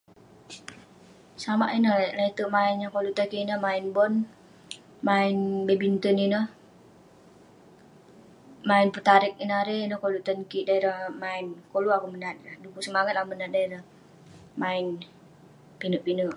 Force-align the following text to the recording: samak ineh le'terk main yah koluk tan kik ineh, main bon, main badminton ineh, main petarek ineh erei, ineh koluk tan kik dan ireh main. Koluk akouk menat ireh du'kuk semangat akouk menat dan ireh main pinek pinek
samak 1.43 1.71
ineh 1.77 1.97
le'terk 2.17 2.51
main 2.55 2.73
yah 2.83 2.91
koluk 2.95 3.15
tan 3.17 3.27
kik 3.31 3.43
ineh, 3.45 3.59
main 3.65 3.83
bon, 3.95 4.13
main 5.07 5.35
badminton 5.67 6.17
ineh, 6.25 6.45
main 8.69 8.87
petarek 8.95 9.35
ineh 9.43 9.59
erei, 9.63 9.79
ineh 9.85 9.99
koluk 10.03 10.25
tan 10.27 10.39
kik 10.51 10.63
dan 10.67 10.77
ireh 10.79 10.99
main. 11.23 11.45
Koluk 11.71 11.95
akouk 11.95 12.13
menat 12.13 12.35
ireh 12.41 12.57
du'kuk 12.63 12.85
semangat 12.85 13.13
akouk 13.15 13.31
menat 13.31 13.49
dan 13.53 13.65
ireh 13.65 13.83
main 14.61 14.83
pinek 15.79 16.03
pinek 16.05 16.29